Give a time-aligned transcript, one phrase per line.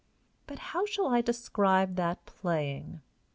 [0.47, 3.01] But how shall I describe that playing?